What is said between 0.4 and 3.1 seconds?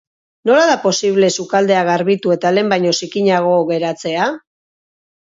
Nola da posible sukaldea garbitu eta lehen baino